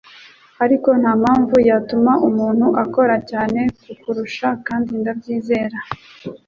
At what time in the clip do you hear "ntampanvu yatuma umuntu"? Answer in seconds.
1.01-2.65